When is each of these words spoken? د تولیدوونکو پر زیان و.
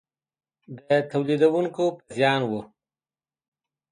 د 0.77 0.79
تولیدوونکو 1.11 1.83
پر 1.97 2.03
زیان 2.17 2.41
و. 2.49 2.51